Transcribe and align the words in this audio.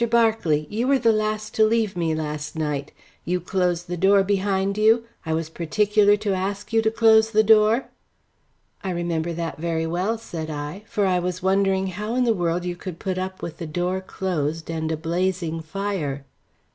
Berkeley, 0.09 0.65
you 0.71 0.87
were 0.87 0.97
the 0.97 1.11
last 1.11 1.53
to 1.53 1.63
leave 1.63 1.95
me 1.95 2.15
last 2.15 2.55
night. 2.55 2.91
You 3.23 3.39
closed 3.39 3.85
the 3.85 3.95
door 3.95 4.23
behind 4.23 4.75
you? 4.75 5.03
I 5.27 5.33
was 5.35 5.51
particular 5.51 6.17
to 6.17 6.33
ask 6.33 6.73
you 6.73 6.81
to 6.81 6.89
close 6.89 7.29
the 7.29 7.43
door?" 7.43 7.85
"I 8.83 8.89
remember 8.89 9.31
that 9.33 9.59
very 9.59 9.85
well," 9.85 10.17
said 10.17 10.49
I, 10.49 10.85
"for 10.87 11.05
I 11.05 11.19
was 11.19 11.43
wondering 11.43 11.85
how 11.85 12.15
in 12.15 12.23
the 12.23 12.33
world 12.33 12.65
you 12.65 12.75
could 12.75 12.97
put 12.97 13.19
up 13.19 13.43
with 13.43 13.57
the 13.57 13.67
door 13.67 14.01
closed 14.01 14.71
and 14.71 14.91
a 14.91 14.97
blazing 14.97 15.61
fire." 15.61 16.25